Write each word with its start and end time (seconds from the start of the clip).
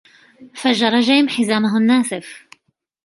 فجّر 0.55 0.99
جيم 0.99 1.29
حزامه 1.29 1.77
النّاسف. 1.77 2.47